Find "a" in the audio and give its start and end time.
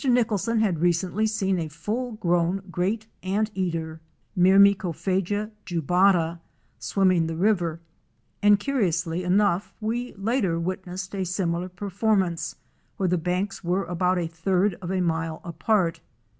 1.59-1.67, 11.13-11.23, 14.17-14.25, 14.91-15.01